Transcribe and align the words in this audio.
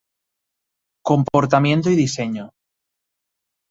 Comportamiento 1.03 1.91
y 1.91 1.95
diseño". 1.95 2.53